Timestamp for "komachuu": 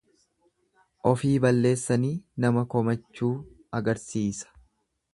2.75-3.33